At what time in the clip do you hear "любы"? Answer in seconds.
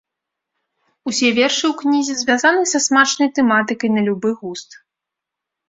4.11-4.29